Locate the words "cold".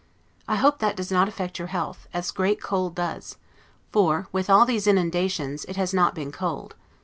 2.59-2.95, 6.31-6.73